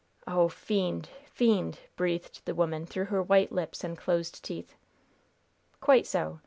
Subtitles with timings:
[0.25, 0.47] "Oh!
[0.49, 1.09] fiend!
[1.27, 4.73] fiend!" breathed the woman through her white lips and closed teeth.
[5.79, 6.39] "Quite so.